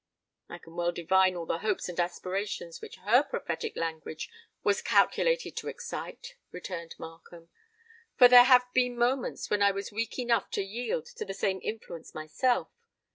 [0.49, 4.31] "I can well divine all the hopes and aspirations which her prophetic language
[4.63, 7.49] was calculated to excite," returned Markham;
[8.15, 11.59] "for there have been moments when I was weak enough to yield to the same
[11.61, 12.71] influence myself.